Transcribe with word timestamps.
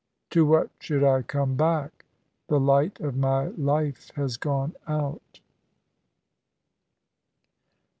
"To 0.31 0.47
what 0.47 0.71
should 0.79 1.03
I 1.03 1.21
come 1.21 1.53
back? 1.55 2.05
The 2.47 2.59
light 2.59 2.99
of 3.01 3.15
my 3.15 3.49
life 3.49 4.09
has 4.15 4.35
gone 4.35 4.73
out." 4.87 5.41